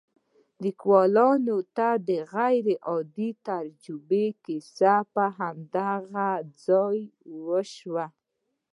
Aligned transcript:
ليکوال 0.63 1.15
ته 1.75 1.87
د 2.07 2.09
غير 2.33 2.65
عادي 2.87 3.29
تجربې 3.47 4.25
کيسه 4.43 4.93
په 5.13 5.25
هماغه 5.37 6.29
ځای 6.65 6.99
وشوه. 7.47 8.05